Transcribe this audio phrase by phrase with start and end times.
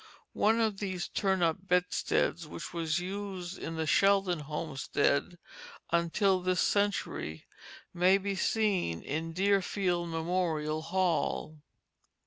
[0.33, 5.37] One of these "turn up" bedsteads which was used in the Sheldon homestead
[5.91, 7.45] until this century
[7.93, 11.61] may be seen in Deerfield Memorial Hall.